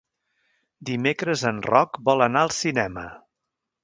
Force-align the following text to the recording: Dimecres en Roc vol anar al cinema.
Dimecres 0.89 1.43
en 1.49 1.59
Roc 1.67 1.99
vol 2.07 2.23
anar 2.29 2.43
al 2.47 2.55
cinema. 2.61 3.05